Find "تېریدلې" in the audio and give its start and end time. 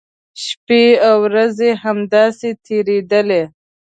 2.65-3.43